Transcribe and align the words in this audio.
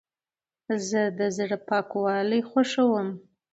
زه 0.87 1.01
د 1.19 1.21
زړه 1.37 1.57
پاکوالی 1.67 2.41
خوښوم. 2.49 3.07